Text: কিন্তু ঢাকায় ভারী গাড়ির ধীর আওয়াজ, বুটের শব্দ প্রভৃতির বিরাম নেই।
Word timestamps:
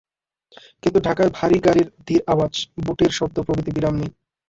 কিন্তু 0.83 0.99
ঢাকায় 0.99 1.31
ভারী 1.33 1.57
গাড়ির 1.59 1.87
ধীর 2.07 2.21
আওয়াজ, 2.27 2.53
বুটের 2.85 3.11
শব্দ 3.11 3.37
প্রভৃতির 3.39 3.75
বিরাম 3.75 3.95
নেই। 3.97 4.11